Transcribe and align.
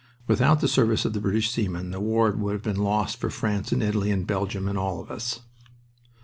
Without 0.25 0.61
the 0.61 0.67
service 0.67 1.05
of 1.05 1.13
the 1.13 1.19
British 1.21 1.51
seamen 1.51 1.91
the 1.91 1.99
war 2.01 2.31
would 2.31 2.53
have 2.53 2.63
been 2.63 2.81
lost 2.83 3.17
for 3.19 3.29
France 3.29 3.71
and 3.71 3.83
Italy 3.83 4.09
and 4.09 4.25
Belgium, 4.25 4.67
and 4.67 4.75
all 4.75 4.99
of 4.99 5.11
us. 5.11 5.41